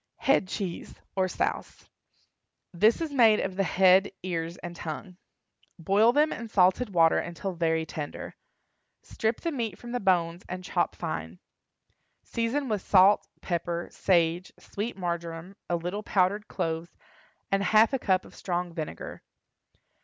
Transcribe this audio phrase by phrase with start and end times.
[0.17, 0.95] HEAD CHEESE.
[1.15, 1.87] (OR SOUSE.)
[2.73, 5.17] This is made of the head, ears and tongue.
[5.77, 8.33] Boil them in salted water until very tender.
[9.03, 11.37] Strip the meat from the bones and chop fine.
[12.23, 16.97] Season with salt, pepper, sage, sweet marjoram, a little powdered cloves,
[17.51, 19.21] and half a cup of strong vinegar.